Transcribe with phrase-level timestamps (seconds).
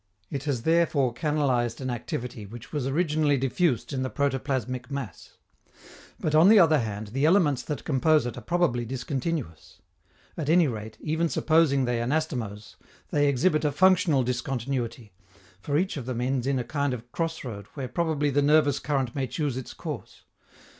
[0.31, 5.37] It has therefore canalized an activity which was originally diffused in the protoplasmic mass.
[6.19, 9.79] But, on the other hand, the elements that compose it are probably discontinuous;
[10.35, 12.77] at any rate, even supposing they anastomose,
[13.11, 15.13] they exhibit a functional discontinuity,
[15.59, 18.79] for each of them ends in a kind of cross road where probably the nervous
[18.79, 20.23] current may choose its course.